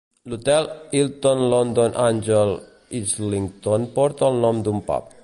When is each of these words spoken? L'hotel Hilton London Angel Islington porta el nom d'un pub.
L'hotel 0.29 0.67
Hilton 0.99 1.43
London 1.51 1.93
Angel 2.05 2.57
Islington 3.01 3.87
porta 3.99 4.31
el 4.33 4.45
nom 4.49 4.65
d'un 4.71 4.83
pub. 4.91 5.19